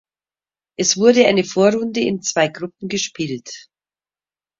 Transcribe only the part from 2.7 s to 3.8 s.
gespielt.